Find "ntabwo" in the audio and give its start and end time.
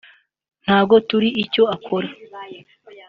0.63-0.95